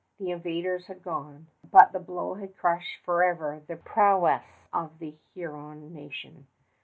[0.17, 4.41] The invaders had gone; but the blow had crushed forever the prowess
[4.73, 6.47] of the Huron nation.